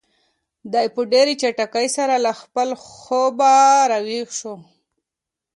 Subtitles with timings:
[0.73, 3.55] دی په ډېرې چټکۍ سره له خپل خوبه
[3.91, 4.55] را ویښ شو.